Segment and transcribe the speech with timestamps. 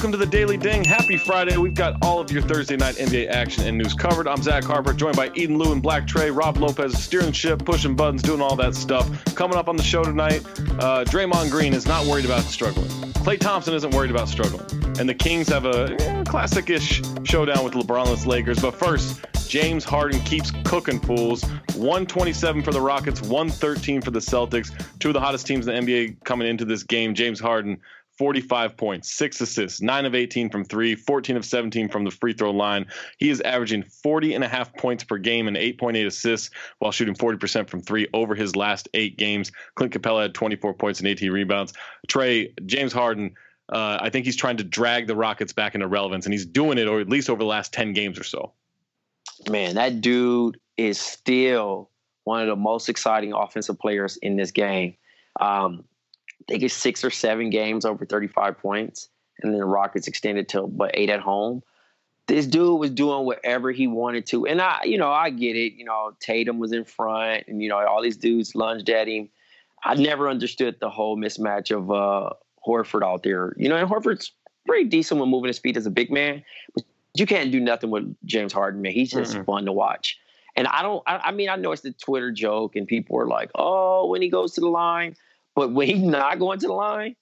[0.00, 0.82] Welcome to the Daily Ding.
[0.82, 1.58] Happy Friday.
[1.58, 4.26] We've got all of your Thursday night NBA action and news covered.
[4.26, 7.94] I'm Zach Harper, joined by Eden Liu and Black Trey, Rob Lopez steering ship, pushing
[7.94, 9.06] buttons, doing all that stuff.
[9.34, 10.40] Coming up on the show tonight,
[10.78, 12.88] uh, Draymond Green is not worried about struggling.
[12.88, 14.64] Klay Thompson isn't worried about struggling.
[14.98, 18.58] And the Kings have a eh, classic ish showdown with the LeBronless Lakers.
[18.58, 19.20] But first,
[19.50, 21.44] James Harden keeps cooking fools.
[21.74, 24.72] 127 for the Rockets, 113 for the Celtics.
[24.98, 27.14] Two of the hottest teams in the NBA coming into this game.
[27.14, 27.80] James Harden
[28.20, 32.34] 45 points, six assists, nine of 18 from three, 14 of 17 from the free
[32.34, 32.84] throw line.
[33.16, 37.14] He is averaging 40 and a half points per game and 8.8 assists while shooting
[37.14, 39.50] 40% from three over his last eight games.
[39.74, 41.72] Clint Capela had 24 points and 18 rebounds.
[42.08, 43.34] Trey, James Harden,
[43.72, 46.76] uh, I think he's trying to drag the Rockets back into relevance, and he's doing
[46.76, 48.52] it, or at least over the last 10 games or so.
[49.48, 51.88] Man, that dude is still
[52.24, 54.94] one of the most exciting offensive players in this game.
[55.40, 55.84] Um,
[56.50, 59.08] they get six or seven games over 35 points,
[59.40, 61.62] and then the Rockets extended to but eight at home.
[62.26, 65.74] This dude was doing whatever he wanted to, and I, you know, I get it.
[65.74, 69.28] You know, Tatum was in front, and you know, all these dudes lunged at him.
[69.84, 72.30] I never understood the whole mismatch of uh,
[72.66, 73.54] Horford out there.
[73.56, 74.32] You know, and Horford's
[74.66, 76.42] pretty decent when moving his feet as a big man,
[76.74, 78.92] but you can't do nothing with James Harden, man.
[78.92, 79.44] He's just mm-hmm.
[79.44, 80.18] fun to watch.
[80.56, 81.02] And I don't.
[81.06, 84.20] I, I mean, I know it's the Twitter joke, and people are like, "Oh, when
[84.20, 85.14] he goes to the line."
[85.60, 87.16] But when he's not going to the line,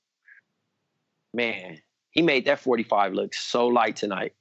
[1.35, 4.33] man, he made that 45 look so light tonight.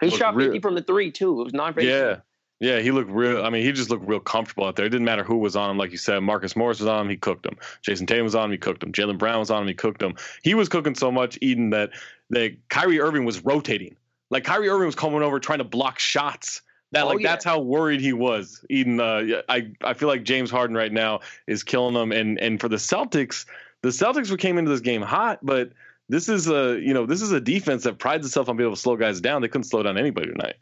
[0.00, 0.60] He shot 50 real.
[0.60, 1.40] from the three, too.
[1.40, 2.16] It was non Yeah.
[2.58, 3.44] Yeah, he looked real.
[3.44, 4.86] I mean, he just looked real comfortable out there.
[4.86, 6.18] It didn't matter who was on him, like you said.
[6.18, 7.56] Marcus Morris was on him, he cooked him.
[7.82, 8.90] Jayson Tatum was on him, he cooked him.
[8.90, 10.16] Jaylen Brown was on him, he cooked him.
[10.42, 11.90] He was cooking so much, Eden, that
[12.30, 13.94] that Kyrie Irving was rotating.
[14.30, 16.62] Like Kyrie Irving was coming over trying to block shots
[16.96, 17.28] that oh, like yeah.
[17.28, 18.64] that's how worried he was.
[18.70, 22.58] Eden, uh, I I feel like James Harden right now is killing them, and and
[22.60, 23.44] for the Celtics,
[23.82, 25.72] the Celtics came into this game hot, but
[26.08, 28.76] this is a you know this is a defense that prides itself on being able
[28.76, 29.42] to slow guys down.
[29.42, 30.54] They couldn't slow down anybody tonight.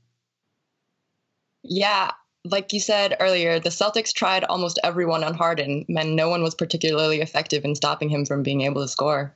[1.62, 2.10] Yeah,
[2.44, 6.54] like you said earlier, the Celtics tried almost everyone on Harden, and no one was
[6.54, 9.34] particularly effective in stopping him from being able to score.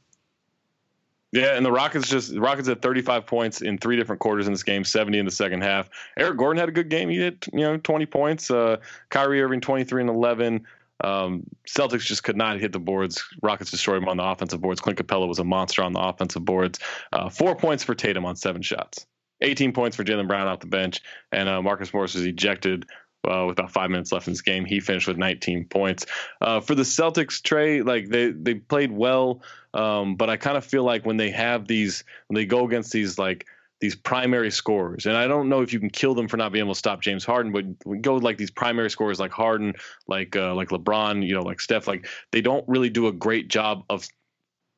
[1.32, 4.52] Yeah, and the Rockets just the Rockets had 35 points in three different quarters in
[4.52, 5.90] this game, 70 in the second half.
[6.16, 7.10] Eric Gordon had a good game.
[7.10, 8.50] He had you know 20 points.
[8.50, 8.78] Uh,
[9.10, 10.66] Kyrie Irving 23 and 11.
[11.04, 13.22] Um, Celtics just could not hit the boards.
[13.42, 14.80] Rockets destroyed them on the offensive boards.
[14.80, 16.78] Clint Capela was a monster on the offensive boards.
[17.12, 19.06] Uh, four points for Tatum on seven shots.
[19.40, 21.00] 18 points for Jaylen Brown off the bench,
[21.30, 22.86] and uh, Marcus Morris was ejected
[23.26, 24.64] uh, with about five minutes left in this game.
[24.64, 26.06] He finished with 19 points.
[26.40, 29.42] Uh, for the Celtics, Trey, like they they played well,
[29.74, 32.92] um, but I kind of feel like when they have these, when they go against
[32.92, 33.46] these like
[33.80, 36.64] these primary scorers, and I don't know if you can kill them for not being
[36.64, 39.74] able to stop James Harden, but we go like these primary scorers like Harden,
[40.06, 43.48] like uh, like LeBron, you know, like Steph, like they don't really do a great
[43.48, 44.06] job of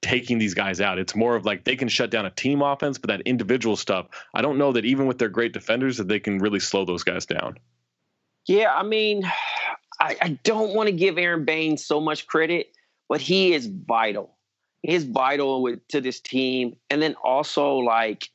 [0.02, 0.98] taking these guys out.
[0.98, 4.06] It's more of like they can shut down a team offense, but that individual stuff,
[4.34, 7.04] I don't know that even with their great defenders that they can really slow those
[7.04, 7.58] guys down.
[8.46, 9.24] Yeah, I mean,
[10.00, 12.72] I, I don't want to give Aron Baynes so much credit,
[13.08, 14.34] but he is vital.
[14.82, 16.76] He is vital with, to this team.
[16.88, 18.30] And then also, like,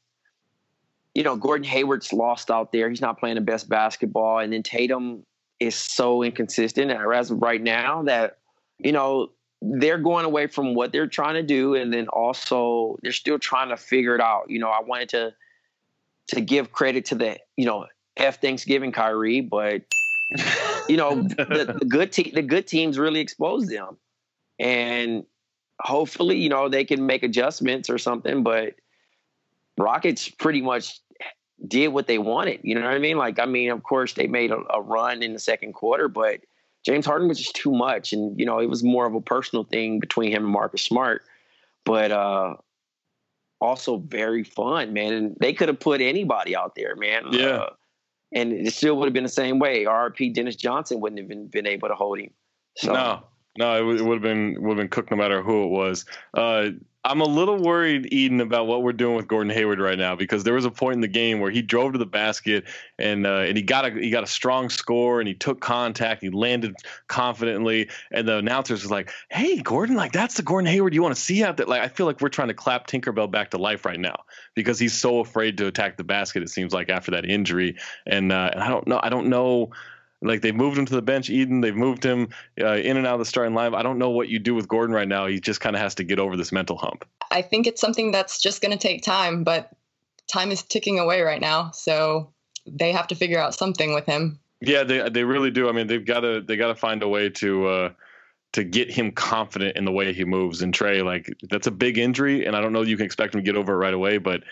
[1.15, 2.87] you know, Gordon Hayward's lost out there.
[2.89, 4.39] He's not playing the best basketball.
[4.39, 5.25] And then Tatum
[5.59, 8.37] is so inconsistent as of right now that,
[8.77, 11.73] you know, they're going away from what they're trying to do.
[11.73, 14.49] And then also they're still trying to figure it out.
[14.49, 15.33] You know, I wanted to
[16.27, 17.85] to give credit to the, you know,
[18.17, 19.83] F Thanksgiving Kyrie, but
[20.87, 23.97] you know, the, the good te- the good teams really expose them,
[24.59, 25.25] and
[25.81, 28.43] hopefully, you know, they can make adjustments or something.
[28.43, 28.75] But
[29.77, 30.99] Rockets pretty much
[31.67, 32.59] did what they wanted.
[32.63, 33.17] You know what I mean?
[33.17, 36.41] Like, I mean, of course, they made a, a run in the second quarter, but
[36.85, 39.63] James Harden was just too much, and you know, it was more of a personal
[39.63, 41.23] thing between him and Marcus Smart.
[41.83, 42.55] But uh,
[43.61, 45.13] also very fun, man.
[45.13, 47.25] And they could have put anybody out there, man.
[47.31, 47.45] Yeah.
[47.45, 47.69] Uh,
[48.35, 49.85] and it still would have been the same way.
[49.85, 52.29] RP Dennis Johnson wouldn't have been, been able to hold him.
[52.75, 52.93] So.
[52.93, 53.23] No,
[53.57, 56.05] no, it, would have been would have been cooked no matter who it was.
[56.33, 56.71] Uh,
[57.05, 60.43] I'm a little worried, Eden, about what we're doing with Gordon Hayward right now because
[60.43, 62.65] there was a point in the game where he drove to the basket
[62.97, 66.23] and uh, and he got a he got a strong score and he took contact,
[66.23, 66.75] he landed
[67.07, 71.15] confidently, and the announcers was like, "Hey, Gordon, like that's the Gordon Hayward you want
[71.15, 73.59] to see out there." Like I feel like we're trying to clap Tinkerbell back to
[73.59, 74.23] life right now
[74.55, 76.41] because he's so afraid to attack the basket.
[76.41, 79.69] It seems like after that injury, and uh, and I don't know, I don't know
[80.25, 81.61] like they've moved him to the bench, Eden.
[81.61, 82.29] They've moved him
[82.59, 83.75] uh, in and out of the starting lineup.
[83.75, 85.27] I don't know what you do with Gordon right now.
[85.27, 87.05] He just kind of has to get over this mental hump.
[87.31, 89.71] I think it's something that's just going to take time, but
[90.27, 91.71] time is ticking away right now.
[91.71, 92.31] So
[92.65, 94.39] they have to figure out something with him.
[94.61, 95.69] Yeah, they they really do.
[95.69, 97.67] I mean, they've got to they got to find a way to.
[97.67, 97.89] Uh,
[98.53, 100.61] to get him confident in the way he moves.
[100.61, 103.41] And Trey, like that's a big injury, and I don't know you can expect him
[103.41, 104.17] to get over it right away.
[104.17, 104.43] But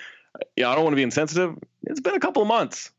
[0.58, 1.58] yeah, I don't want to be insensitive.
[1.84, 2.92] It's been a couple of months.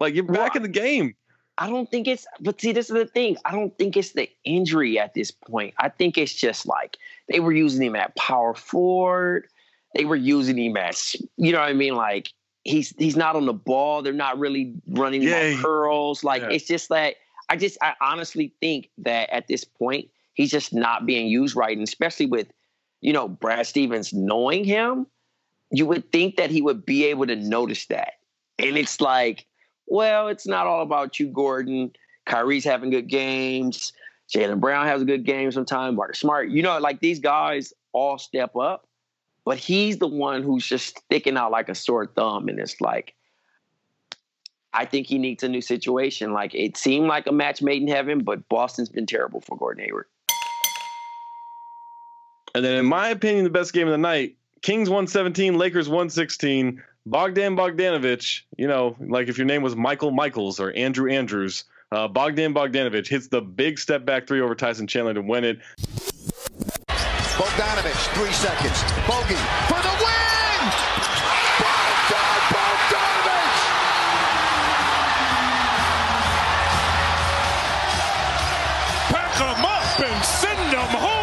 [0.00, 1.14] Like you're back in the game.
[1.60, 3.36] I don't think it's, but see, this is the thing.
[3.44, 5.74] I don't think it's the injury at this point.
[5.78, 6.96] I think it's just like
[7.28, 9.46] they were using him at power forward.
[9.94, 11.94] They were using him as, you know what I mean?
[11.94, 12.32] Like
[12.64, 14.02] he's he's not on the ball.
[14.02, 16.24] They're not really running yeah, curls.
[16.24, 16.50] Like yeah.
[16.50, 17.16] it's just that
[17.48, 21.76] I just I honestly think that at this point he's just not being used right,
[21.76, 22.48] and especially with
[23.00, 25.06] you know Brad Stevens knowing him,
[25.70, 28.14] you would think that he would be able to notice that.
[28.58, 29.46] And it's like
[29.90, 31.92] well, it's not all about you, Gordon.
[32.24, 33.92] Kyrie's having good games.
[34.32, 35.96] Jaylen Brown has a good game sometimes.
[35.96, 38.86] Marcus Smart, you know, like these guys all step up,
[39.44, 42.48] but he's the one who's just sticking out like a sore thumb.
[42.48, 43.14] And it's like,
[44.72, 46.32] I think he needs a new situation.
[46.32, 49.84] Like it seemed like a match made in heaven, but Boston's been terrible for Gordon
[49.84, 50.06] Hayward.
[52.54, 56.82] And then, in my opinion, the best game of the night Kings 117, Lakers 116.
[57.06, 62.06] Bogdan Bogdanovich, you know, like if your name was Michael Michaels or Andrew Andrews, uh,
[62.06, 65.58] Bogdan Bogdanovich hits the big step back three over Tyson Chandler to win it.
[67.38, 68.82] Bogdanovich, three seconds.
[69.08, 70.60] Bogey for the win!
[71.58, 73.58] Bogdan Bogdanovich!
[79.08, 81.20] Pack them up and send them home!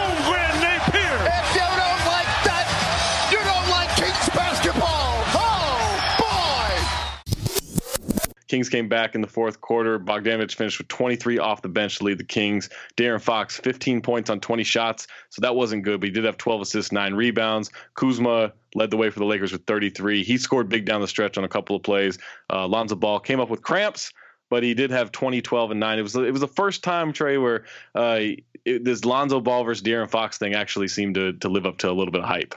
[8.47, 9.99] Kings came back in the fourth quarter.
[9.99, 12.69] Bogdanovich finished with 23 off the bench to lead the Kings.
[12.95, 16.37] De'Aaron Fox, 15 points on 20 shots, so that wasn't good, but he did have
[16.37, 17.71] 12 assists, nine rebounds.
[17.95, 20.23] Kuzma led the way for the Lakers with 33.
[20.23, 22.17] He scored big down the stretch on a couple of plays.
[22.51, 24.13] Uh, Lonzo Ball came up with cramps,
[24.49, 25.99] but he did have 20, 12, and 9.
[25.99, 27.65] It was it was the first time, Trey, where
[27.95, 28.19] uh,
[28.65, 31.89] it, this Lonzo Ball versus De'Aaron Fox thing actually seemed to, to live up to
[31.89, 32.55] a little bit of hype.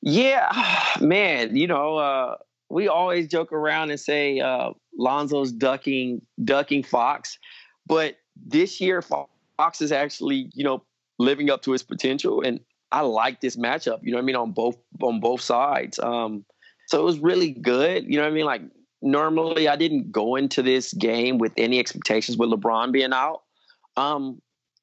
[0.00, 0.50] Yeah,
[1.00, 2.36] man, you know, uh,
[2.70, 7.38] we always joke around and say uh, Lonzo's ducking ducking Fox,
[7.86, 10.82] but this year Fox is actually you know
[11.18, 12.60] living up to his potential, and
[12.92, 14.00] I like this matchup.
[14.02, 15.98] You know what I mean on both on both sides.
[15.98, 16.44] Um,
[16.86, 18.04] so it was really good.
[18.04, 18.46] You know what I mean?
[18.46, 18.62] Like
[19.02, 23.42] normally I didn't go into this game with any expectations with LeBron being out.
[23.96, 24.40] Um,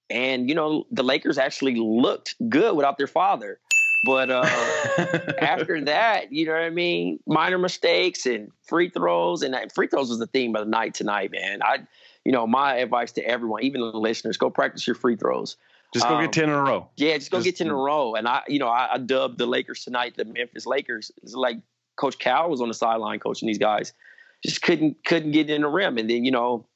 [0.10, 3.60] and you know the Lakers actually looked good without their father.
[4.06, 4.44] But uh,
[5.40, 7.19] after that, you know what I mean?
[7.25, 11.31] Minor mistakes and free throws, and free throws was the theme of the night tonight,
[11.31, 11.62] man.
[11.63, 11.80] I,
[12.24, 15.57] you know, my advice to everyone, even the listeners, go practice your free throws.
[15.92, 16.88] Just go um, get ten in a row.
[16.98, 18.13] Yeah, just go just, get ten in a row.
[18.13, 21.12] And I, you know, I, I dubbed the Lakers tonight the Memphis Lakers.
[21.24, 21.58] It's like
[21.96, 23.92] Coach Cal was on the sideline coaching these guys,
[24.44, 25.98] just couldn't couldn't get in the rim.
[25.98, 26.68] And then you know,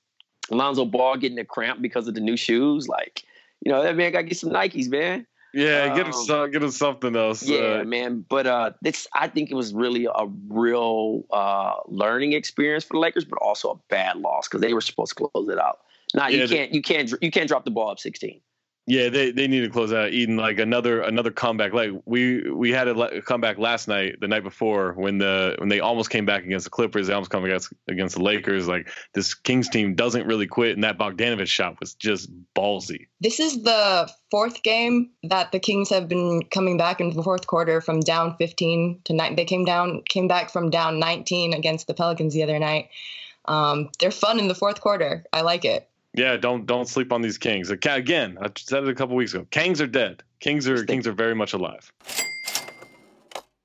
[0.49, 2.87] Alonzo Ball getting a cramp because of the new shoes.
[2.87, 3.23] Like,
[3.61, 5.27] you know, that man got to get some Nikes, man.
[5.53, 7.43] Yeah, get him um, some, get him something else.
[7.43, 8.23] Yeah, uh, man.
[8.29, 12.99] But uh, this I think it was really a real uh, learning experience for the
[12.99, 15.79] Lakers, but also a bad loss because they were supposed to close it out.
[16.13, 18.41] Now yeah, you can't you can't you can't drop the ball up sixteen.
[18.89, 21.73] Yeah, they, they need to close out Eden like another another comeback.
[21.73, 25.79] Like we we had a comeback last night, the night before when the when they
[25.79, 28.67] almost came back against the Clippers, they almost come against against the Lakers.
[28.67, 33.05] Like this Kings team doesn't really quit, and that Bogdanovich shot was just ballsy.
[33.21, 37.45] This is the fourth game that the Kings have been coming back in the fourth
[37.45, 39.35] quarter from down 15 to nine.
[39.35, 42.89] They came down came back from down 19 against the Pelicans the other night.
[43.45, 45.25] Um, they're fun in the fourth quarter.
[45.31, 45.87] I like it.
[46.19, 47.69] Yeah, don't don't sleep on these kings.
[47.69, 49.47] Again, I said it a couple weeks ago.
[49.51, 50.21] Kings are dead.
[50.41, 51.93] Kings are kings are very much alive.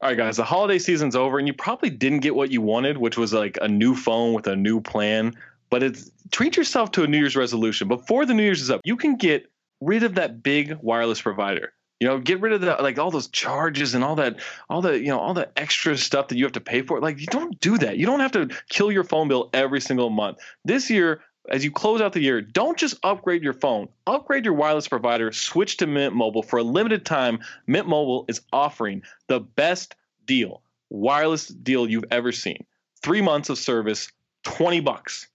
[0.01, 2.99] All right, guys, the holiday season's over, and you probably didn't get what you wanted,
[2.99, 5.35] which was like a new phone with a new plan.
[5.69, 7.89] But it's treat yourself to a New Year's resolution.
[7.89, 11.73] Before the New Year's is up, you can get rid of that big wireless provider.
[11.99, 14.37] You know, get rid of the like all those charges and all that,
[14.71, 17.01] all the you know all the extra stuff that you have to pay for.
[17.01, 17.99] Like you don't do that.
[17.99, 20.39] You don't have to kill your phone bill every single month.
[20.65, 23.89] This year, as you close out the year, don't just upgrade your phone.
[24.07, 26.43] Upgrade your wireless provider, switch to Mint Mobile.
[26.43, 29.95] For a limited time, Mint Mobile is offering the best
[30.27, 32.65] deal, wireless deal you've ever seen.
[33.03, 34.11] 3 months of service,
[34.45, 35.29] 20 bucks.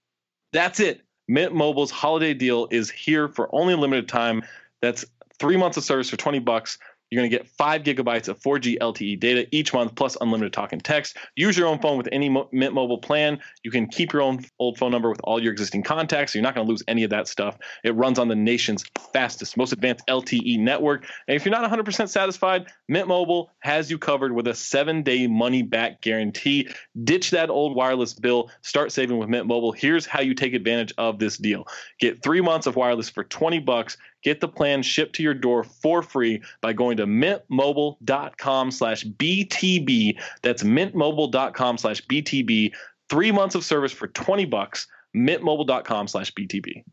[0.51, 1.01] That's it.
[1.27, 4.43] Mint Mobile's holiday deal is here for only a limited time.
[4.81, 5.05] That's
[5.37, 6.79] 3 months of service for 20 bucks.
[7.09, 10.73] You're going to get five gigabytes of 4G LTE data each month, plus unlimited talk
[10.73, 11.17] and text.
[11.35, 13.39] Use your own phone with any Mint Mobile plan.
[13.63, 16.43] You can keep your own old phone number with all your existing contacts, so you're
[16.43, 17.57] not going to lose any of that stuff.
[17.83, 21.05] It runs on the nation's fastest, most advanced LTE network.
[21.27, 25.27] And if you're not 100% satisfied, Mint Mobile has you covered with a seven day
[25.27, 26.69] money back guarantee.
[27.03, 28.51] Ditch that old wireless bill.
[28.61, 29.71] Start saving with Mint Mobile.
[29.71, 31.67] Here's how you take advantage of this deal
[31.99, 35.63] get three months of wireless for 20 bucks Get the plan shipped to your door
[35.63, 40.19] for free by going to mintmobile.com slash BTB.
[40.41, 42.73] That's mintmobile.com slash BTB.
[43.09, 44.87] Three months of service for 20 bucks.
[45.15, 46.83] mintmobile.com slash BTB.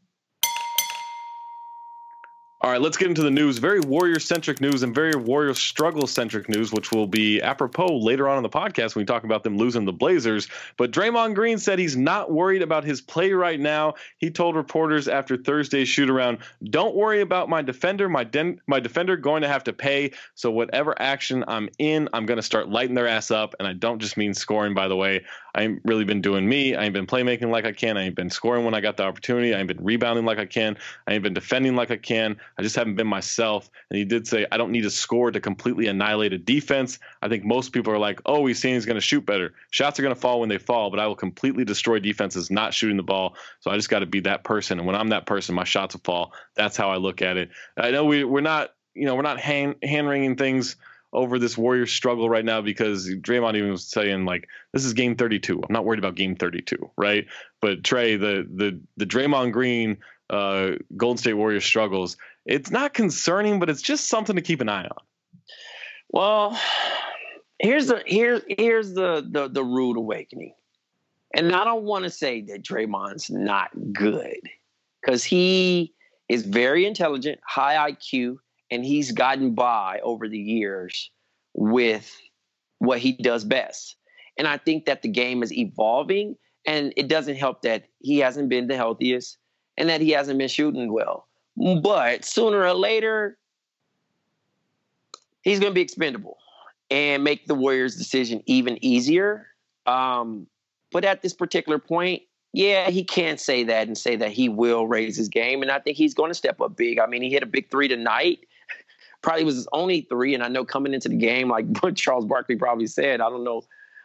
[2.66, 3.58] All right, let's get into the news.
[3.58, 8.28] Very warrior centric news and very warrior struggle centric news, which will be apropos later
[8.28, 10.48] on in the podcast when we talk about them losing the Blazers.
[10.76, 13.94] But Draymond Green said he's not worried about his play right now.
[14.18, 18.08] He told reporters after Thursday's shoot around, "Don't worry about my defender.
[18.08, 20.10] My den- my defender going to have to pay.
[20.34, 23.54] So whatever action I'm in, I'm going to start lighting their ass up.
[23.60, 25.24] And I don't just mean scoring, by the way.
[25.56, 26.74] I ain't really been doing me.
[26.74, 27.96] I ain't been playmaking like I can.
[27.96, 29.54] I ain't been scoring when I got the opportunity.
[29.54, 30.76] I ain't been rebounding like I can.
[31.06, 32.36] I ain't been defending like I can.
[32.58, 33.70] I just haven't been myself.
[33.90, 36.98] And he did say, I don't need to score to completely annihilate a defense.
[37.22, 39.54] I think most people are like, oh, he's saying he's going to shoot better.
[39.70, 42.74] Shots are going to fall when they fall, but I will completely destroy defenses not
[42.74, 43.34] shooting the ball.
[43.60, 44.78] So I just got to be that person.
[44.78, 46.34] And when I'm that person, my shots will fall.
[46.54, 47.48] That's how I look at it.
[47.78, 50.76] I know we, we're not, you know, we're not hand, hand wringing things
[51.12, 55.16] over this Warriors struggle right now because Draymond even was saying like this is game
[55.16, 55.62] 32.
[55.62, 57.26] I'm not worried about game 32, right?
[57.60, 59.98] But Trey, the the the Draymond Green
[60.30, 64.68] uh, Golden State Warriors struggles, it's not concerning, but it's just something to keep an
[64.68, 65.04] eye on.
[66.10, 66.60] Well,
[67.58, 70.54] here's the here's here's the the, the rude awakening,
[71.34, 74.40] and I don't want to say that Draymond's not good
[75.00, 75.94] because he
[76.28, 78.38] is very intelligent, high IQ,
[78.70, 81.10] and he's gotten by over the years
[81.54, 82.16] with
[82.78, 83.96] what he does best.
[84.38, 88.48] And I think that the game is evolving, and it doesn't help that he hasn't
[88.48, 89.38] been the healthiest
[89.78, 91.26] and that he hasn't been shooting well.
[91.82, 93.38] But sooner or later,
[95.42, 96.36] he's going to be expendable
[96.90, 99.46] and make the Warriors' decision even easier.
[99.86, 100.46] Um,
[100.92, 104.86] but at this particular point, yeah, he can't say that and say that he will
[104.86, 105.62] raise his game.
[105.62, 106.98] And I think he's going to step up big.
[106.98, 108.40] I mean, he hit a big three tonight
[109.26, 110.34] probably was his only three.
[110.34, 113.44] And I know coming into the game, like what Charles Barkley probably said, I don't
[113.44, 113.62] know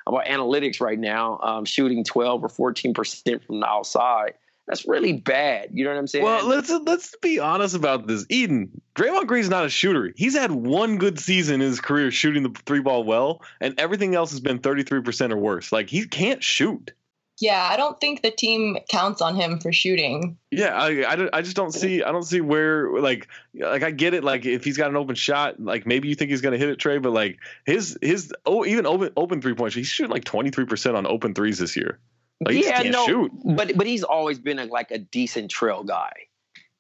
[0.08, 4.34] about analytics right now, um, shooting 12 or 14% from the outside.
[4.68, 5.70] That's really bad.
[5.74, 6.24] You know what I'm saying?
[6.24, 8.26] Well, let's let's be honest about this.
[8.30, 10.14] Eden, Draymond Green's not a shooter.
[10.16, 14.16] He's had one good season in his career shooting the three ball well, and everything
[14.16, 15.72] else has been 33% or worse.
[15.72, 16.94] Like he can't shoot.
[17.42, 20.38] Yeah, I don't think the team counts on him for shooting.
[20.52, 24.14] Yeah, I, I, I, just don't see I don't see where like like I get
[24.14, 26.70] it like if he's got an open shot like maybe you think he's gonna hit
[26.70, 30.24] it Trey but like his his oh even open open three points he's shooting like
[30.24, 31.98] twenty three percent on open threes this year.
[32.46, 33.32] Like, yeah, no, shoot.
[33.44, 36.12] but but he's always been a, like a decent trail guy.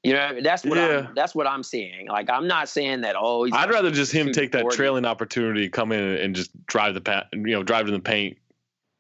[0.03, 1.08] You know, that's what yeah.
[1.08, 2.08] I'm, that's what I'm seeing.
[2.08, 3.15] Like, I'm not saying that.
[3.18, 7.01] Oh, I'd rather just him take that trailing opportunity, come in and just drive the
[7.01, 8.38] pat, you know, drive to the paint,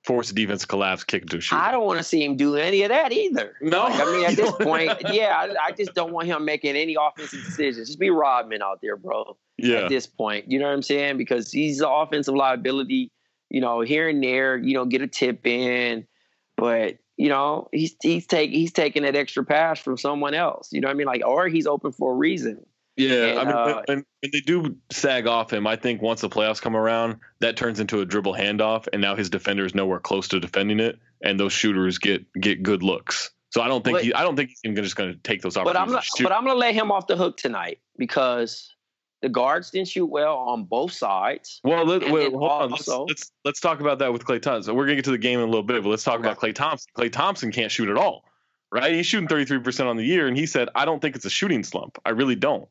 [0.03, 1.55] force the defense collapse, kick to shoot.
[1.55, 3.55] I don't want to see him do any of that either.
[3.61, 6.75] No, like, I mean at this point, yeah, I, I, just don't want him making
[6.75, 7.87] any offensive decisions.
[7.87, 9.37] Just be Rodman out there, bro.
[9.57, 9.83] Yeah.
[9.83, 11.17] At this point, you know what I'm saying?
[11.17, 13.11] Because he's the offensive liability.
[13.49, 16.07] You know, here and there, you know, get a tip in,
[16.55, 20.69] but you know, he's he's taking he's taking that extra pass from someone else.
[20.71, 21.07] You know what I mean?
[21.07, 22.65] Like, or he's open for a reason.
[23.09, 26.21] Yeah, and, I mean, uh, when, when, they do sag off him, I think once
[26.21, 29.73] the playoffs come around, that turns into a dribble handoff, and now his defender is
[29.73, 33.31] nowhere close to defending it, and those shooters get get good looks.
[33.51, 35.57] So I don't think but, he, I don't think he's just going to take those
[35.57, 35.93] opportunities.
[35.93, 38.73] But I'm, but I'm going to lay him off the hook tonight because
[39.21, 41.59] the guards didn't shoot well on both sides.
[41.63, 42.71] Well, let, wait, hold on.
[42.71, 44.73] Let's, let's, let's talk about that with Klay Thompson.
[44.73, 46.29] We're going to get to the game in a little bit, but let's talk okay.
[46.29, 46.87] about Klay Thompson.
[46.97, 48.23] Klay Thompson can't shoot at all,
[48.71, 48.93] right?
[48.93, 51.63] He's shooting 33% on the year, and he said, "I don't think it's a shooting
[51.63, 51.97] slump.
[52.05, 52.69] I really don't."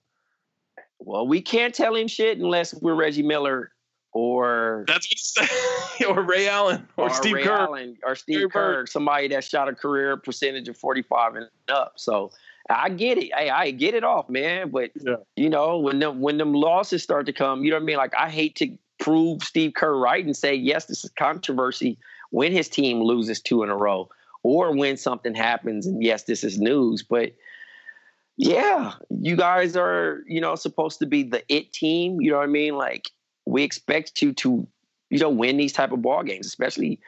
[1.00, 3.72] Well, we can't tell him shit unless we're Reggie Miller
[4.12, 5.36] or that's
[6.08, 9.68] or Ray Allen or, or Steve Ray Kerr Allen or Steve Kerr, somebody that shot
[9.68, 11.94] a career percentage of 45 and up.
[11.96, 12.32] So
[12.68, 13.32] I get it.
[13.34, 14.70] Hey, I get it off, man.
[14.70, 15.16] But yeah.
[15.36, 17.96] you know, when them when them losses start to come, you know what I mean?
[17.96, 21.98] Like I hate to prove Steve Kerr right and say, yes, this is controversy
[22.30, 24.08] when his team loses two in a row.
[24.42, 27.02] Or when something happens and yes, this is news.
[27.02, 27.32] But
[28.42, 32.22] yeah, you guys are, you know, supposed to be the it team.
[32.22, 32.74] You know what I mean?
[32.74, 33.10] Like
[33.44, 34.66] we expect you to,
[35.10, 37.00] you know, win these type of ball games, especially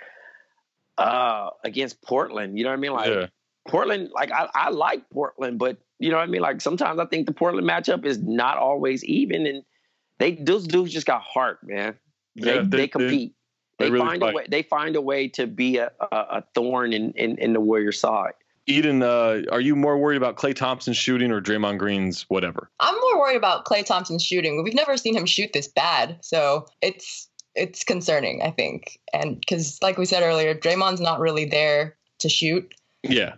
[0.98, 2.58] uh against Portland.
[2.58, 2.92] You know what I mean?
[2.92, 3.26] Like yeah.
[3.66, 6.42] Portland, like I, I like Portland, but you know what I mean?
[6.42, 9.62] Like sometimes I think the Portland matchup is not always even and
[10.18, 11.94] they those dudes just got heart, man.
[12.36, 13.34] They yeah, they, they, compete.
[13.78, 14.34] They, they really find fight.
[14.34, 17.54] a way they find a way to be a, a, a thorn in, in, in
[17.54, 18.34] the warrior side.
[18.66, 22.70] Eden, uh, are you more worried about Klay Thompson shooting or Draymond Green's whatever?
[22.78, 24.62] I'm more worried about Klay Thompson shooting.
[24.62, 28.98] We've never seen him shoot this bad, so it's it's concerning, I think.
[29.12, 32.72] And because, like we said earlier, Draymond's not really there to shoot.
[33.02, 33.34] Yeah.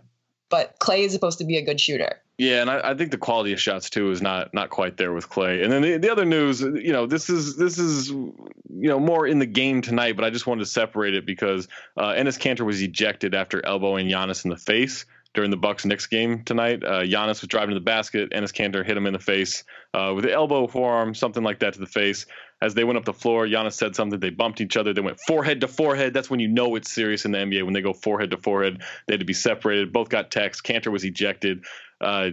[0.49, 2.21] But Klay is supposed to be a good shooter.
[2.37, 5.13] Yeah, and I, I, think the quality of shots too is not not quite there
[5.13, 5.63] with Klay.
[5.63, 9.25] And then the, the other news, you know, this is this is you know more
[9.25, 12.65] in the game tonight, but I just wanted to separate it because uh, Enes Kanter
[12.65, 16.83] was ejected after elbowing Giannis in the face during the Bucks Knicks game tonight.
[16.83, 18.31] Uh, Giannis was driving to the basket.
[18.31, 19.63] Enes Kanter hit him in the face
[19.93, 22.25] uh, with the elbow, forearm, something like that to the face.
[22.61, 24.19] As they went up the floor, Giannis said something.
[24.19, 24.93] They bumped each other.
[24.93, 26.13] They went forehead to forehead.
[26.13, 27.63] That's when you know it's serious in the NBA.
[27.63, 29.91] When they go forehead to forehead, they had to be separated.
[29.93, 30.63] Both got text.
[30.63, 31.65] Kanter was ejected.
[31.99, 32.29] Uh,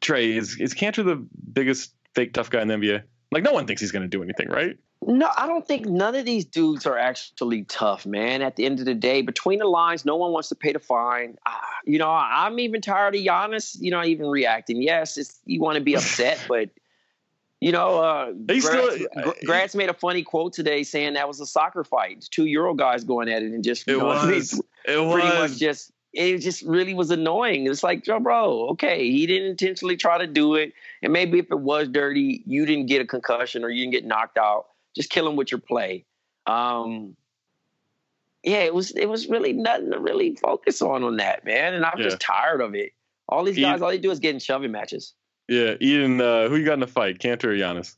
[0.00, 3.02] Trey, is is Kanter the biggest fake tough guy in the NBA?
[3.32, 4.76] Like no one thinks he's going to do anything, right?
[5.10, 8.42] No, I don't think none of these dudes are actually tough, man.
[8.42, 10.78] At the end of the day, between the lines, no one wants to pay the
[10.78, 11.38] fine.
[11.46, 11.52] Uh,
[11.86, 13.74] you know, I'm even tired of Giannis.
[13.80, 14.82] You know, even reacting.
[14.82, 16.68] Yes, it's, you want to be upset, but
[17.58, 21.46] you know, uh, Gratz, still, Gratz made a funny quote today saying that was a
[21.46, 22.28] soccer fight.
[22.30, 24.52] Two Euro guys going at it and just it know, was.
[24.52, 25.52] It pretty was.
[25.52, 27.66] much just it just really was annoying.
[27.66, 31.50] It's like, Joe, bro, okay, he didn't intentionally try to do it, and maybe if
[31.50, 34.66] it was dirty, you didn't get a concussion or you didn't get knocked out.
[34.98, 36.04] Just kill him with your play.
[36.46, 37.14] Um,
[38.42, 41.72] yeah, it was it was really nothing to really focus on on that, man.
[41.74, 42.04] And I'm yeah.
[42.04, 42.90] just tired of it.
[43.28, 45.14] All these guys, all they do is get in shoving matches.
[45.46, 47.94] Yeah, Eden, uh, who you got in the fight, Kanter or Giannis?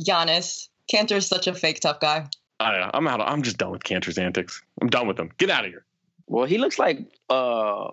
[0.00, 0.68] Giannis.
[0.92, 2.28] is such a fake tough guy.
[2.60, 3.20] I, I'm out.
[3.20, 4.62] I'm just done with Kanter's antics.
[4.80, 5.32] I'm done with him.
[5.38, 5.84] Get out of here.
[6.28, 7.88] Well, he looks like uh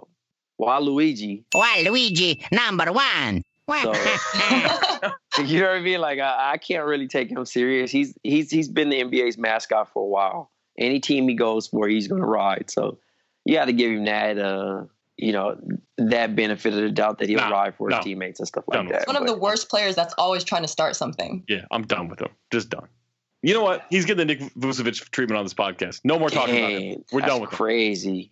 [0.59, 1.45] Waluigi.
[1.55, 3.43] Waluigi number one.
[3.69, 3.93] So,
[5.43, 6.01] you know what I mean?
[6.01, 7.91] Like I, I, can't really take him serious.
[7.91, 10.51] He's he's he's been the NBA's mascot for a while.
[10.77, 12.69] Any team he goes for, he's going to ride.
[12.69, 12.99] So
[13.45, 14.37] you got to give him that.
[14.37, 14.85] Uh,
[15.17, 15.55] you know
[15.97, 18.01] that benefit of the doubt that he'll nah, ride for his nah.
[18.01, 18.99] teammates and stuff like that.
[18.99, 21.43] He's one of the worst players that's always trying to start something.
[21.47, 22.29] Yeah, I'm done with him.
[22.51, 22.87] Just done.
[23.43, 23.85] You know what?
[23.89, 26.01] He's getting the Nick Vucevic treatment on this podcast.
[26.03, 27.03] No more talking Dang, about him.
[27.11, 28.21] We're done with crazy.
[28.21, 28.29] Him.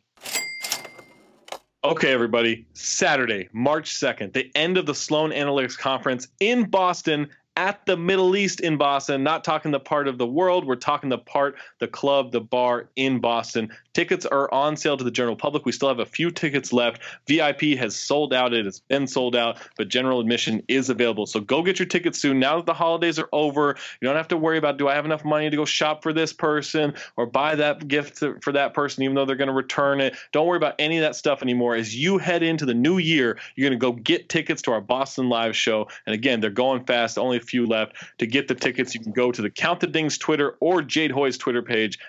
[1.82, 2.66] Okay, everybody.
[2.74, 7.30] Saturday, March 2nd, the end of the Sloan Analytics Conference in Boston
[7.60, 10.66] at the Middle East in Boston, not talking the part of the world.
[10.66, 13.70] We're talking the part, the club, the bar in Boston.
[13.94, 15.66] Tickets are on sale to the general public.
[15.66, 17.02] We still have a few tickets left.
[17.28, 18.54] VIP has sold out.
[18.54, 21.26] It has been sold out, but general admission is available.
[21.26, 22.40] So go get your tickets soon.
[22.40, 25.04] Now that the holidays are over, you don't have to worry about do I have
[25.04, 29.04] enough money to go shop for this person or buy that gift for that person,
[29.04, 30.16] even though they're going to return it.
[30.32, 31.76] Don't worry about any of that stuff anymore.
[31.76, 34.80] As you head into the new year, you're going to go get tickets to our
[34.80, 35.90] Boston live show.
[36.06, 37.18] And again, they're going fast.
[37.18, 37.96] Only few left.
[38.20, 41.12] To get the tickets, you can go to the Count the Dings Twitter or Jade
[41.12, 42.00] Hoy's Twitter page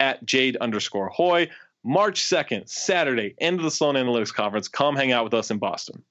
[0.00, 1.48] at Jade underscore Hoy.
[1.84, 4.66] March 2nd, Saturday, end of the Sloan Analytics Conference.
[4.66, 6.02] Come hang out with us in Boston.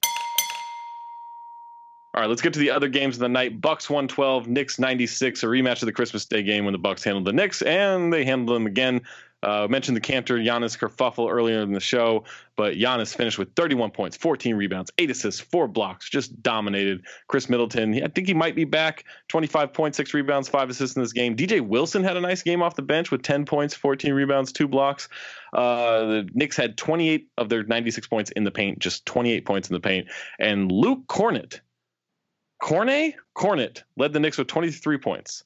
[2.14, 3.60] All right, let's get to the other games of the night.
[3.60, 7.26] Bucks 112, Knicks 96, a rematch of the Christmas Day game when the Bucks handled
[7.26, 9.02] the Knicks, and they handled them again
[9.46, 12.24] uh, mentioned the Kanter Giannis kerfuffle earlier in the show,
[12.56, 17.04] but Giannis finished with 31 points, 14 rebounds, eight assists, four blocks, just dominated.
[17.28, 19.04] Khris Middleton, I think he might be back.
[19.28, 21.36] 25 points, six rebounds, five assists in this game.
[21.36, 24.66] DJ Wilson had a nice game off the bench with 10 points, 14 rebounds, two
[24.66, 25.08] blocks.
[25.52, 29.70] Uh, the Knicks had 28 of their 96 points in the paint, just 28 points
[29.70, 30.08] in the paint.
[30.40, 31.60] And Luke Kornet,
[32.60, 35.44] Cornet, Kornet led the Knicks with 23 points.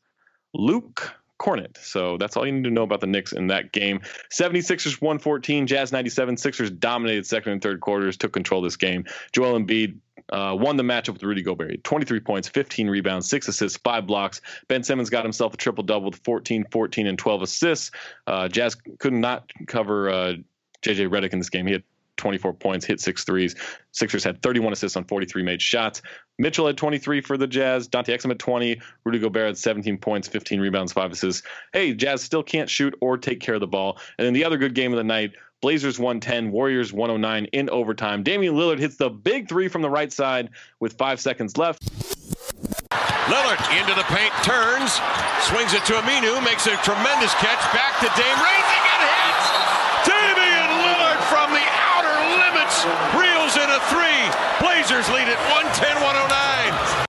[0.54, 1.78] Luke Kornet.
[1.78, 4.00] So that's all you need to know about the Knicks in that game.
[4.30, 6.36] 76ers 114, Jazz 97.
[6.36, 9.06] Sixers dominated second and third quarters, took control of this game.
[9.32, 9.96] Joel Embiid
[10.30, 11.82] uh, won the matchup with Rudy Gobert.
[11.82, 14.42] 23 points, 15 rebounds, 6 assists, 5 blocks.
[14.68, 17.90] Ben Simmons got himself a triple double with 14, 14, and 12 assists.
[18.26, 20.34] Uh, Jazz could not cover uh,
[20.82, 21.66] JJ Redick in this game.
[21.66, 21.82] He had
[22.20, 23.56] 24 points, hit six threes.
[23.92, 26.02] Sixers had 31 assists on 43 made shots.
[26.38, 27.88] Mitchell had 23 for the Jazz.
[27.88, 28.80] Dante Exum had 20.
[29.04, 31.42] Rudy Gobert had 17 points, 15 rebounds, five assists.
[31.72, 33.98] Hey, Jazz still can't shoot or take care of the ball.
[34.18, 38.22] And then the other good game of the night, Blazers 110, Warriors 109 in overtime.
[38.22, 40.48] Damian Lillard hits the big three from the right side
[40.80, 41.82] with five seconds left.
[43.28, 44.96] Lillard into the paint, turns,
[45.44, 49.46] swings it to Aminu, makes a tremendous catch, back to Dame, it, hits!
[50.08, 51.70] Damian Lillard from the
[53.88, 54.20] three.
[54.60, 57.06] Blazers lead it 110 109.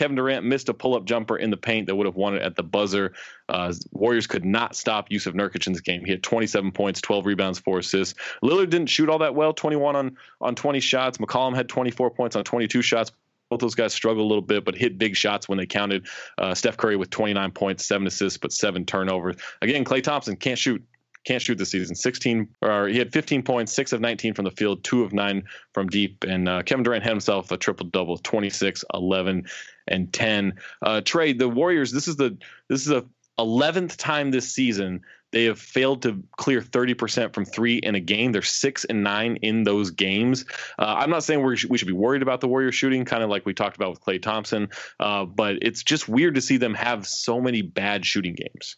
[0.00, 2.56] Kevin Durant missed a pull-up jumper in the paint that would have won it at
[2.56, 3.12] the buzzer.
[3.50, 6.02] Uh, Warriors could not stop Jusuf Nurkic in this game.
[6.06, 8.18] He had 27 points, 12 rebounds, four assists.
[8.42, 11.18] Lillard didn't shoot all that well, 21 on on 20 shots.
[11.18, 13.12] McCollum had 24 points on 22 shots.
[13.50, 16.06] Both those guys struggled a little bit, but hit big shots when they counted.
[16.38, 19.36] Uh, Steph Curry with 29 points, seven assists, but seven turnovers.
[19.60, 20.82] Again, Klay Thompson can't shoot
[21.24, 21.94] can't shoot this season.
[21.94, 25.44] 16 or he had 15 points, six of 19 from the field, two of nine
[25.74, 26.24] from deep.
[26.24, 29.44] And uh, Kevin Durant had himself a triple double, 26, 11,
[29.88, 30.54] and 10.
[30.82, 31.92] Uh, Trey, the Warriors.
[31.92, 32.36] This is the
[32.68, 33.04] this is a
[33.40, 35.00] 11th time this season
[35.32, 38.32] They have failed to clear 30% from three in a game.
[38.32, 40.44] They're six and nine in those games.
[40.78, 43.22] Uh, I'm not saying we should, we should be worried about the Warriors shooting, kind
[43.22, 46.56] of like we talked about with Klay Thompson, uh, but it's just weird to see
[46.56, 48.76] them have so many bad shooting games.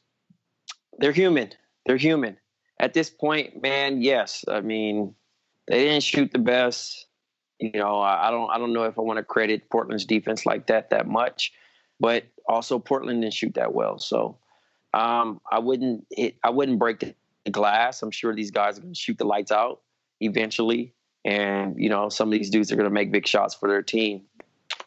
[0.99, 1.53] They're human.
[1.87, 2.37] They're human.
[2.79, 4.45] At this point, man, yes.
[4.49, 5.15] I mean,
[5.69, 7.07] they didn't shoot the best.
[7.59, 10.67] You know, I, don't I don't know if I want to credit Portland's defense like
[10.67, 11.53] that that much,
[12.01, 13.99] but also Portland didn't shoot that well.
[13.99, 14.39] So
[14.93, 16.07] um, I wouldn't
[16.43, 16.99] I wouldn't break
[17.45, 18.03] the glass.
[18.03, 19.81] I'm sure these guys are going to shoot the lights out
[20.21, 20.93] eventually,
[21.25, 23.83] and you know some of these dudes are going to make big shots for their
[23.83, 24.23] team.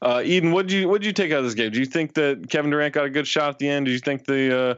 [0.02, 1.72] Uh, Eden, what did you what did you take out of this game?
[1.72, 3.86] Do you think that Kevin Durant got a good shot at the end?
[3.86, 4.76] Do you think the, uh,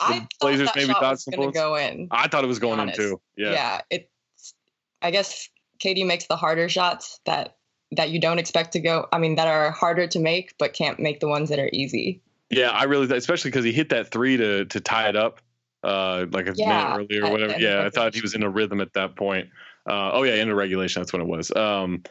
[0.00, 2.08] I Blazers maybe thought going to go in.
[2.10, 3.20] I thought it was going in too.
[3.36, 3.52] Yeah.
[3.52, 4.54] yeah it's
[5.02, 5.48] i guess
[5.82, 7.56] KD makes the harder shots that
[7.92, 10.98] that you don't expect to go i mean that are harder to make but can't
[10.98, 14.36] make the ones that are easy Yeah, I really, especially because he hit that three
[14.36, 15.40] to to tie it up,
[15.84, 17.52] uh, like a Yeah, minute earlier or whatever.
[17.52, 19.48] end of Yeah, I thought he was in a rhythm at that point.
[19.88, 21.50] Uh, oh yeah, into regulation, that's what it was.
[21.54, 22.02] Um,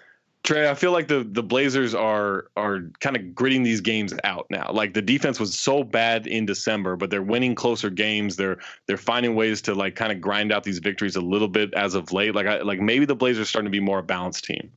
[0.43, 4.47] Trey, I feel like the the Blazers are are kind of gritting these games out
[4.49, 4.71] now.
[4.71, 8.37] Like the defense was so bad in December, but they're winning closer games.
[8.37, 11.73] They're they're finding ways to like kind of grind out these victories a little bit
[11.73, 12.35] as of late.
[12.35, 14.71] Like I like maybe the Blazers are starting to be more a balanced team.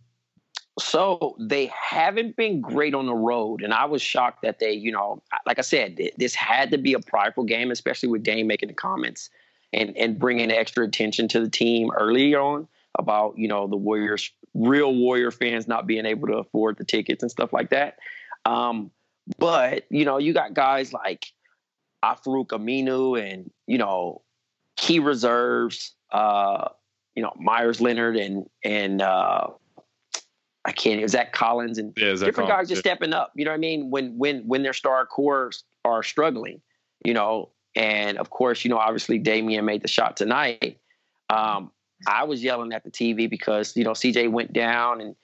[0.78, 4.90] So they haven't been great on the road, and I was shocked that they, you
[4.90, 8.68] know, like I said, this had to be a prideful game, especially with Dame making
[8.68, 9.30] the comments
[9.72, 12.66] and and bringing extra attention to the team early on
[12.98, 17.22] about you know the Warriors, real Warrior fans not being able to afford the tickets
[17.22, 17.98] and stuff like that.
[18.44, 18.90] Um,
[19.38, 21.26] but you know, you got guys like
[22.02, 24.22] Al-Farouq Aminu and you know
[24.76, 26.68] key reserves, uh,
[27.14, 29.48] you know Meyers Leonard and and uh,
[30.64, 31.08] I can't.
[31.08, 32.92] Zach Collins and Yeah, Zach different Collins, guys just yeah.
[32.92, 33.32] stepping up.
[33.34, 33.90] You know what I mean?
[33.90, 36.60] When when when their star cores are struggling,
[37.04, 40.78] you know, and of course, you know, obviously Damian made the shot tonight.
[41.30, 41.70] Um,
[42.06, 45.16] I was yelling at the TV because you know CJ went down and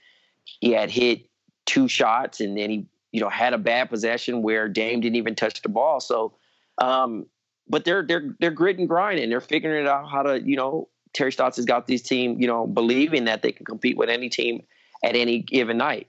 [0.45, 1.29] he had hit
[1.67, 5.35] two shots and then he you know had a bad possession where Dame didn't even
[5.35, 6.01] touch the ball.
[6.01, 6.35] So,
[6.79, 7.27] um,
[7.69, 9.31] but they're they're they're grit and grinding.
[9.31, 12.47] They're figuring it out how to you know Terry Stotts has got this team you
[12.47, 14.63] know believing that they can compete with any team
[15.05, 16.09] at any given night,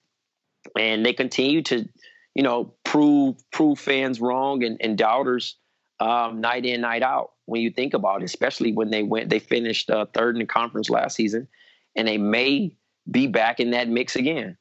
[0.78, 1.88] and they continue to
[2.36, 5.56] you know prove prove fans wrong and, and doubters
[6.00, 7.32] um, night in night out.
[7.46, 10.46] When you think about it, especially when they went they finished uh, third in the
[10.46, 11.48] conference last season,
[11.96, 12.76] and they may
[13.10, 14.58] be back in that mix again.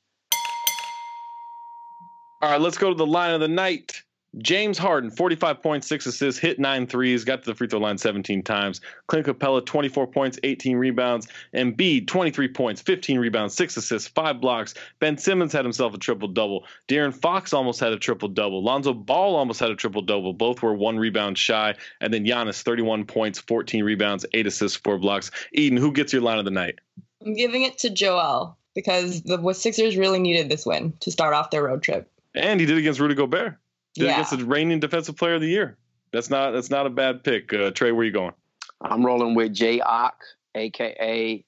[2.41, 4.03] All right, let's go to the line of the night.
[4.37, 7.97] James Harden, 45 points, six assists, hit nine threes, got to the free throw line
[7.97, 8.81] 17 times.
[9.07, 11.27] Clint Capela, 24 points, 18 rebounds.
[11.55, 14.75] Embiid, 23 points, 15 rebounds, six assists, five blocks.
[15.01, 16.65] Ben Simmons had himself a triple double.
[16.89, 18.63] De'Aaron Fox almost had a triple double.
[18.63, 20.35] Lonzo Ball almost had a triple double.
[20.35, 21.75] Both were one rebound shy.
[22.01, 25.31] And then Giannis, 31 points, 14 rebounds, eight assists, four blocks.
[25.53, 26.79] Eden, who gets your line of the night?
[27.25, 31.51] i'm giving it to joel because the sixers really needed this win to start off
[31.51, 33.57] their road trip And he did against Rudy Gobert.
[33.99, 34.13] Did Yeah.
[34.13, 35.77] against the reigning defensive player of the year.
[36.13, 37.53] That's not that's not a bad pick.
[37.53, 38.33] Uh, Trey, where you going?
[38.81, 40.23] I'm rolling with J Ock,
[40.55, 41.45] aka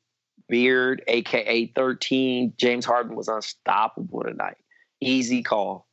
[0.48, 2.52] Beard, aka 13.
[2.56, 4.56] James Harden was unstoppable tonight.
[5.00, 5.86] Easy call.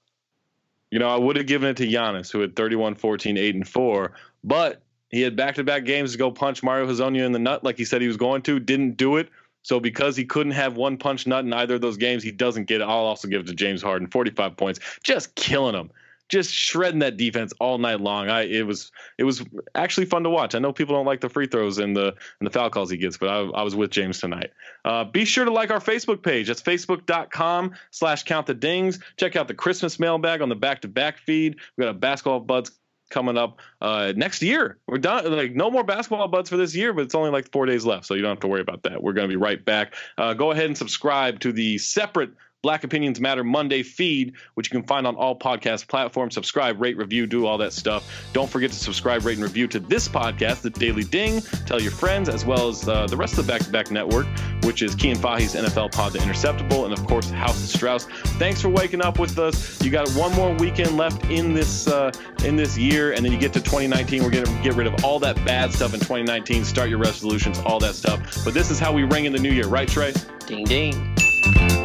[0.89, 3.67] You know, I would have given it to Giannis, who had 31, 14, 8, and
[3.67, 7.39] 4, but he had back to back games to go punch Mario Hezonja in the
[7.39, 9.29] nut like he said he was going to, didn't do it.
[9.61, 12.65] So because he couldn't have one punch nut in either of those games, he doesn't
[12.65, 12.85] get it.
[12.85, 15.91] I'll also give it to James Harden, 45 points, just killing him.
[16.29, 18.29] Just shredding that defense all night long.
[18.29, 19.43] I it was it was
[19.75, 20.55] actually fun to watch.
[20.55, 22.97] I know people don't like the free throws and the and the foul calls he
[22.97, 24.51] gets, but I, I was with James tonight.
[24.83, 26.47] Uh, be sure to like our Facebook page.
[26.47, 28.99] That's facebook.com slash count the dings.
[29.17, 31.57] Check out the Christmas mailbag on the back to back feed.
[31.77, 32.71] We got a basketball buds
[33.09, 34.77] coming up uh, next year.
[34.87, 35.31] We're done.
[35.31, 38.05] Like no more basketball buds for this year, but it's only like four days left,
[38.05, 39.01] so you don't have to worry about that.
[39.01, 39.95] We're going to be right back.
[40.17, 42.31] Uh, go ahead and subscribe to the separate
[42.63, 46.33] Black Opinions Matter Monday feed, which you can find on all podcast platforms.
[46.33, 48.11] Subscribe, rate, review, do all that stuff.
[48.33, 51.41] Don't forget to subscribe, rate, and review to this podcast, The Daily Ding.
[51.65, 54.25] Tell your friends, as well as uh, the rest of the Back to Back Network,
[54.63, 58.05] which is Key and Fahi's NFL Pod, The Interceptable, and of course, House of Strauss.
[58.39, 59.81] Thanks for waking up with us.
[59.83, 62.11] You got one more weekend left in this uh,
[62.43, 64.23] in this year, and then you get to 2019.
[64.23, 66.65] We're going to get rid of all that bad stuff in 2019.
[66.65, 68.43] Start your resolutions, all that stuff.
[68.43, 70.13] But this is how we ring in the new year, right, Trey?
[70.47, 71.76] Ding ding.